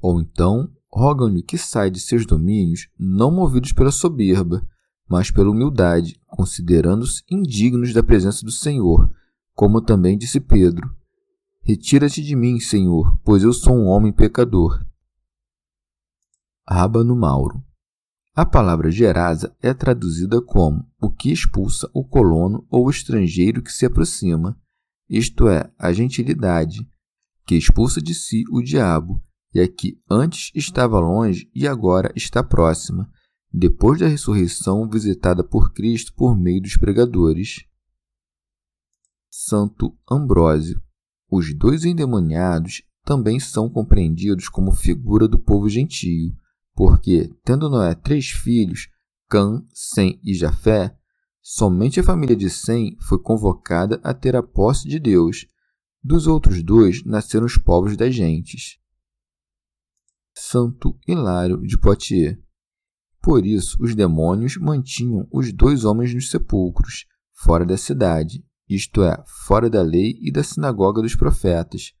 Ou 0.00 0.20
então, 0.20 0.70
rogam-lhe 0.92 1.42
que 1.42 1.56
saia 1.56 1.90
de 1.90 1.98
seus 1.98 2.26
domínios, 2.26 2.88
não 2.98 3.30
movidos 3.30 3.72
pela 3.72 3.90
soberba, 3.90 4.66
mas 5.08 5.30
pela 5.30 5.50
humildade, 5.50 6.20
considerando-se 6.26 7.22
indignos 7.30 7.92
da 7.92 8.02
presença 8.02 8.44
do 8.44 8.50
Senhor, 8.50 9.10
como 9.54 9.80
também 9.80 10.18
disse 10.18 10.38
Pedro: 10.38 10.94
Retira-te 11.62 12.22
de 12.22 12.36
mim, 12.36 12.60
Senhor, 12.60 13.18
pois 13.24 13.42
eu 13.42 13.52
sou 13.52 13.74
um 13.74 13.86
homem 13.86 14.12
pecador. 14.12 14.84
Rábano 16.68 17.16
Mauro. 17.16 17.62
A 18.34 18.46
palavra 18.46 18.90
gerasa 18.90 19.54
é 19.60 19.74
traduzida 19.74 20.40
como 20.40 20.86
o 21.00 21.10
que 21.10 21.30
expulsa 21.30 21.90
o 21.92 22.02
colono 22.02 22.66
ou 22.70 22.86
o 22.86 22.90
estrangeiro 22.90 23.62
que 23.62 23.70
se 23.70 23.84
aproxima, 23.84 24.58
isto 25.08 25.48
é, 25.48 25.70
a 25.78 25.92
gentilidade, 25.92 26.88
que 27.44 27.54
expulsa 27.54 28.00
de 28.00 28.14
si 28.14 28.44
o 28.50 28.62
diabo, 28.62 29.22
e 29.54 29.60
a 29.60 29.68
que 29.68 30.00
antes 30.08 30.50
estava 30.54 30.98
longe 30.98 31.50
e 31.54 31.66
agora 31.66 32.12
está 32.16 32.42
próxima, 32.42 33.10
depois 33.52 34.00
da 34.00 34.08
ressurreição 34.08 34.88
visitada 34.88 35.44
por 35.44 35.72
Cristo 35.72 36.14
por 36.14 36.38
meio 36.38 36.62
dos 36.62 36.76
pregadores. 36.76 37.64
Santo 39.30 39.96
Ambrósio. 40.10 40.82
Os 41.30 41.54
dois 41.54 41.84
endemoniados 41.84 42.82
também 43.04 43.40
são 43.40 43.68
compreendidos 43.68 44.48
como 44.48 44.72
figura 44.72 45.26
do 45.26 45.38
povo 45.38 45.68
gentio, 45.68 46.34
porque, 46.74 47.30
tendo 47.44 47.68
Noé 47.68 47.94
três 47.94 48.28
filhos, 48.30 48.88
Cã, 49.28 49.64
Sem 49.72 50.20
e 50.22 50.34
Jafé, 50.34 50.96
somente 51.40 52.00
a 52.00 52.04
família 52.04 52.36
de 52.36 52.48
Sem 52.48 52.96
foi 53.00 53.18
convocada 53.18 54.00
a 54.04 54.14
ter 54.14 54.36
a 54.36 54.42
posse 54.42 54.88
de 54.88 54.98
Deus. 54.98 55.46
Dos 56.02 56.26
outros 56.26 56.62
dois 56.62 57.04
nasceram 57.04 57.46
os 57.46 57.56
povos 57.56 57.96
das 57.96 58.14
gentes. 58.14 58.81
Santo 60.34 60.98
Hilário 61.06 61.60
de 61.62 61.78
Poitiers. 61.78 62.38
Por 63.22 63.46
isso, 63.46 63.76
os 63.80 63.94
demônios 63.94 64.56
mantinham 64.56 65.28
os 65.30 65.52
dois 65.52 65.84
homens 65.84 66.12
nos 66.14 66.30
sepulcros, 66.30 67.06
fora 67.32 67.64
da 67.64 67.76
cidade, 67.76 68.44
isto 68.68 69.02
é, 69.02 69.22
fora 69.46 69.68
da 69.68 69.82
lei 69.82 70.18
e 70.20 70.32
da 70.32 70.42
sinagoga 70.42 71.02
dos 71.02 71.14
profetas. 71.14 71.92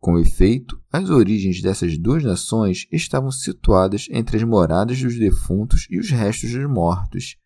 Com 0.00 0.18
efeito, 0.18 0.80
as 0.90 1.10
origens 1.10 1.60
dessas 1.60 1.98
duas 1.98 2.24
nações 2.24 2.86
estavam 2.90 3.30
situadas 3.30 4.06
entre 4.10 4.36
as 4.36 4.42
moradas 4.42 5.00
dos 5.00 5.18
defuntos 5.18 5.86
e 5.90 5.98
os 5.98 6.10
restos 6.10 6.52
dos 6.52 6.70
mortos, 6.70 7.36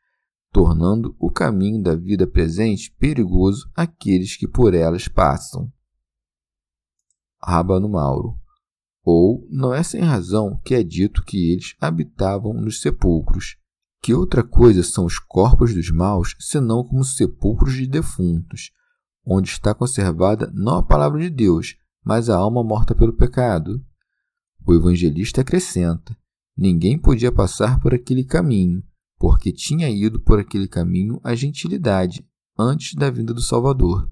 tornando 0.52 1.16
o 1.18 1.30
caminho 1.30 1.82
da 1.82 1.94
vida 1.94 2.26
presente 2.26 2.94
perigoso 2.98 3.68
àqueles 3.74 4.36
que 4.36 4.46
por 4.46 4.74
elas 4.74 5.08
passam. 5.08 5.72
Rábano 7.42 7.88
Mauro 7.88 8.41
ou 9.04 9.46
não 9.50 9.74
é 9.74 9.82
sem 9.82 10.00
razão 10.00 10.60
que 10.64 10.74
é 10.74 10.82
dito 10.82 11.24
que 11.24 11.52
eles 11.52 11.74
habitavam 11.80 12.52
nos 12.52 12.80
sepulcros. 12.80 13.56
Que 14.00 14.14
outra 14.14 14.42
coisa 14.42 14.82
são 14.82 15.04
os 15.04 15.18
corpos 15.18 15.74
dos 15.74 15.90
maus, 15.90 16.34
senão 16.38 16.84
como 16.84 17.04
sepulcros 17.04 17.74
de 17.74 17.86
defuntos, 17.86 18.70
onde 19.24 19.48
está 19.50 19.74
conservada 19.74 20.50
não 20.54 20.76
a 20.78 20.82
palavra 20.82 21.20
de 21.20 21.30
Deus, 21.30 21.76
mas 22.04 22.28
a 22.28 22.36
alma 22.36 22.64
morta 22.64 22.94
pelo 22.94 23.12
pecado? 23.12 23.80
O 24.66 24.74
evangelista 24.74 25.40
acrescenta: 25.40 26.16
ninguém 26.56 26.98
podia 26.98 27.32
passar 27.32 27.80
por 27.80 27.94
aquele 27.94 28.24
caminho, 28.24 28.82
porque 29.18 29.52
tinha 29.52 29.88
ido 29.88 30.20
por 30.20 30.38
aquele 30.38 30.66
caminho 30.66 31.20
a 31.22 31.34
gentilidade 31.34 32.26
antes 32.58 32.94
da 32.94 33.08
vinda 33.08 33.32
do 33.32 33.40
Salvador. 33.40 34.11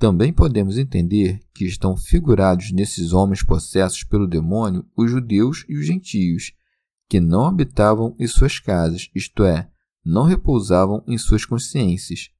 Também 0.00 0.32
podemos 0.32 0.78
entender 0.78 1.42
que 1.52 1.66
estão 1.66 1.94
figurados 1.94 2.72
nesses 2.72 3.12
homens 3.12 3.42
possessos 3.42 4.02
pelo 4.02 4.26
demônio 4.26 4.88
os 4.96 5.10
judeus 5.10 5.66
e 5.68 5.76
os 5.76 5.84
gentios, 5.84 6.54
que 7.06 7.20
não 7.20 7.44
habitavam 7.44 8.16
em 8.18 8.26
suas 8.26 8.58
casas, 8.58 9.10
isto 9.14 9.44
é, 9.44 9.70
não 10.02 10.22
repousavam 10.22 11.04
em 11.06 11.18
suas 11.18 11.44
consciências. 11.44 12.30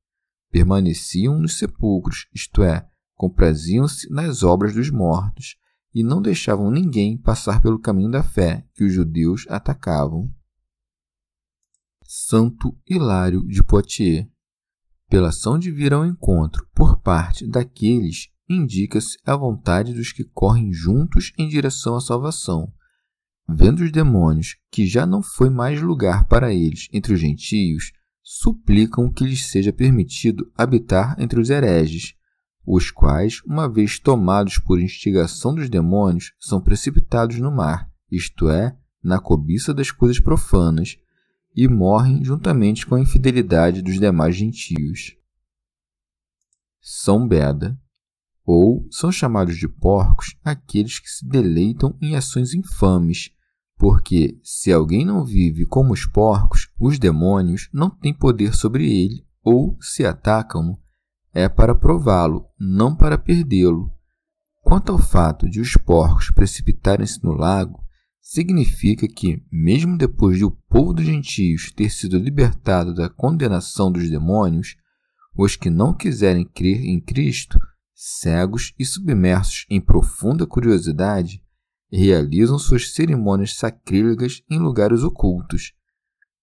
Permaneciam 0.51 1.39
nos 1.39 1.59
sepulcros, 1.59 2.29
isto 2.35 2.63
é, 2.63 2.89
compraziam-se 3.15 4.11
nas 4.11 4.43
obras 4.43 4.73
dos 4.73 4.89
mortos, 4.89 5.59
e 5.95 6.03
não 6.03 6.23
deixavam 6.23 6.71
ninguém 6.71 7.19
passar 7.19 7.61
pelo 7.61 7.79
caminho 7.79 8.11
da 8.11 8.23
fé 8.23 8.67
que 8.73 8.85
os 8.85 8.93
judeus 8.95 9.45
atacavam. 9.51 10.33
Santo 12.07 12.75
Hilário 12.89 13.47
de 13.47 13.63
Poitiers 13.63 14.27
pela 15.11 15.29
ação 15.29 15.59
de 15.59 15.73
vir 15.73 15.93
ao 15.93 16.07
encontro 16.07 16.67
por 16.73 17.01
parte 17.01 17.47
daqueles, 17.47 18.29
indica-se 18.49 19.19
a 19.27 19.37
vontade 19.37 19.93
dos 19.93 20.13
que 20.13 20.25
correm 20.25 20.73
juntos 20.73 21.33
em 21.37 21.49
direção 21.49 21.97
à 21.97 22.01
salvação. 22.01 22.73
Vendo 23.49 23.81
os 23.81 23.91
demônios 23.91 24.57
que 24.71 24.87
já 24.87 25.05
não 25.05 25.21
foi 25.21 25.51
mais 25.51 25.83
lugar 25.83 26.27
para 26.27 26.55
eles 26.55 26.89
entre 26.93 27.13
os 27.13 27.21
gentios, 27.21 27.93
suplicam 28.23 29.13
que 29.13 29.25
lhes 29.25 29.47
seja 29.47 29.73
permitido 29.73 30.51
habitar 30.57 31.17
entre 31.19 31.41
os 31.41 31.51
hereges, 31.51 32.15
os 32.65 32.93
quais, 32.93 33.43
uma 33.45 33.69
vez 33.69 33.99
tomados 33.99 34.59
por 34.59 34.81
instigação 34.81 35.53
dos 35.53 35.69
demônios, 35.69 36.33
são 36.39 36.61
precipitados 36.61 37.39
no 37.41 37.51
mar, 37.51 37.91
isto 38.09 38.49
é, 38.49 38.77
na 39.03 39.19
cobiça 39.19 39.75
das 39.75 39.91
coisas 39.91 40.21
profanas, 40.21 40.97
e 41.55 41.69
morrem 41.69 42.25
juntamente 42.25 42.87
com 42.87 42.95
a 42.95 43.01
infidelidade 43.01 43.83
dos 43.83 43.99
demais 43.99 44.37
gentios. 44.37 45.17
São 46.81 47.27
Beda, 47.27 47.79
ou 48.45 48.87
são 48.91 49.13
chamados 49.13 49.57
de 49.57 49.69
porcos 49.69 50.37
aqueles 50.45 50.99
que 50.99 51.09
se 51.09 51.27
deleitam 51.29 51.97
em 52.01 52.17
ações 52.17 52.55
infames, 52.55 53.31
porque 53.77 54.39
se 54.43 54.73
alguém 54.73 55.05
não 55.05 55.25
vive 55.25 55.65
como 55.65 55.93
os 55.93 56.07
porcos, 56.07 56.69
os 56.79 56.99
demônios 56.99 57.69
não 57.73 57.91
têm 57.91 58.13
poder 58.13 58.55
sobre 58.55 58.85
ele, 58.85 59.25
ou 59.43 59.77
se 59.81 60.05
atacam-no, 60.05 60.79
é 61.33 61.49
para 61.49 61.75
prová-lo, 61.75 62.47
não 62.59 62.95
para 62.95 63.17
perdê-lo. 63.17 63.91
Quanto 64.63 64.93
ao 64.93 64.99
fato 64.99 65.49
de 65.49 65.61
os 65.61 65.75
porcos 65.75 66.31
precipitarem-se 66.31 67.25
no 67.25 67.33
lago, 67.33 67.83
significa 68.21 69.09
que, 69.09 69.43
mesmo 69.51 69.97
depois 69.97 70.39
de 70.39 70.45
o 70.45 70.51
povo 70.69 70.93
dos 70.93 71.05
gentios 71.05 71.73
ter 71.73 71.91
sido 71.91 72.19
libertado 72.19 72.95
da 72.95 73.09
condenação 73.09 73.91
dos 73.91 74.09
demônios, 74.09 74.77
os 75.37 75.57
que 75.57 75.71
não 75.71 75.95
quiserem 75.95 76.45
crer 76.45 76.85
em 76.85 77.01
Cristo, 77.01 77.59
cegos 77.95 78.75
e 78.79 78.85
submersos 78.85 79.67
em 79.69 79.81
profunda 79.81 80.47
curiosidade, 80.47 81.43
realizam 81.91 82.59
suas 82.59 82.93
cerimônias 82.93 83.55
sacrílegas 83.55 84.43
em 84.49 84.59
lugares 84.59 85.03
ocultos. 85.03 85.73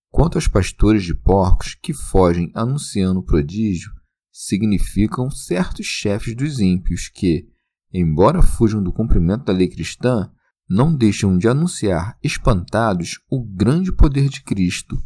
Quanto 0.09 0.37
aos 0.37 0.47
pastores 0.47 1.03
de 1.03 1.13
porcos 1.13 1.75
que 1.75 1.93
fogem 1.93 2.51
anunciando 2.53 3.19
o 3.19 3.23
prodígio, 3.23 3.91
significam 4.31 5.29
certos 5.31 5.85
chefes 5.85 6.35
dos 6.35 6.59
ímpios 6.59 7.09
que, 7.09 7.47
embora 7.93 8.41
fujam 8.41 8.83
do 8.83 8.91
cumprimento 8.91 9.45
da 9.45 9.53
lei 9.53 9.67
cristã, 9.67 10.31
não 10.69 10.93
deixam 10.95 11.37
de 11.37 11.47
anunciar 11.47 12.17
espantados 12.21 13.19
o 13.29 13.43
grande 13.43 13.91
poder 13.91 14.29
de 14.29 14.43
Cristo. 14.43 15.01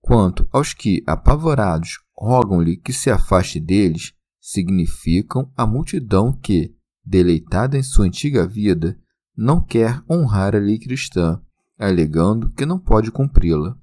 Quanto 0.00 0.46
aos 0.52 0.74
que, 0.74 1.02
apavorados, 1.06 1.98
rogam-lhe 2.16 2.76
que 2.76 2.92
se 2.92 3.10
afaste 3.10 3.58
deles, 3.58 4.12
significam 4.40 5.50
a 5.56 5.66
multidão 5.66 6.32
que, 6.32 6.74
deleitada 7.04 7.78
em 7.78 7.82
sua 7.82 8.06
antiga 8.06 8.46
vida, 8.46 8.98
não 9.36 9.60
quer 9.60 10.02
honrar 10.08 10.54
a 10.54 10.58
lei 10.58 10.78
cristã, 10.78 11.40
alegando 11.78 12.50
que 12.52 12.64
não 12.64 12.78
pode 12.78 13.10
cumpri-la. 13.10 13.76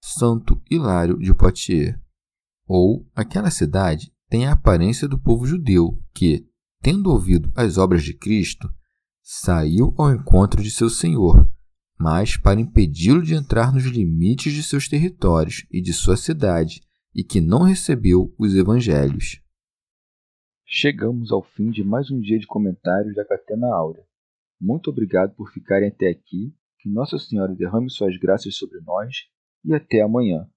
Santo 0.00 0.60
Hilário 0.70 1.18
de 1.18 1.34
Poitiers 1.34 1.98
ou 2.66 3.08
aquela 3.14 3.50
cidade 3.50 4.12
tem 4.28 4.46
a 4.46 4.52
aparência 4.52 5.06
do 5.06 5.18
povo 5.18 5.46
judeu 5.46 6.00
que, 6.12 6.46
tendo 6.82 7.10
ouvido 7.10 7.50
as 7.54 7.78
obras 7.78 8.02
de 8.02 8.12
Cristo, 8.12 8.72
saiu 9.28 9.92
ao 9.98 10.14
encontro 10.14 10.62
de 10.62 10.70
seu 10.70 10.88
senhor, 10.88 11.52
mas 11.98 12.36
para 12.36 12.60
impedi-lo 12.60 13.20
de 13.20 13.34
entrar 13.34 13.74
nos 13.74 13.82
limites 13.82 14.52
de 14.52 14.62
seus 14.62 14.88
territórios 14.88 15.66
e 15.68 15.82
de 15.82 15.92
sua 15.92 16.16
cidade, 16.16 16.80
e 17.12 17.24
que 17.24 17.40
não 17.40 17.64
recebeu 17.64 18.32
os 18.38 18.54
evangelhos. 18.54 19.42
Chegamos 20.64 21.32
ao 21.32 21.42
fim 21.42 21.70
de 21.72 21.82
mais 21.82 22.08
um 22.08 22.20
dia 22.20 22.38
de 22.38 22.46
comentários 22.46 23.16
da 23.16 23.24
Catena 23.24 23.66
Áurea. 23.74 24.04
Muito 24.60 24.90
obrigado 24.90 25.34
por 25.34 25.50
ficarem 25.50 25.88
até 25.88 26.08
aqui, 26.08 26.54
que 26.78 26.88
Nossa 26.88 27.18
Senhora 27.18 27.52
derrame 27.52 27.90
suas 27.90 28.16
graças 28.16 28.56
sobre 28.56 28.80
nós 28.82 29.26
e 29.64 29.74
até 29.74 30.02
amanhã. 30.02 30.48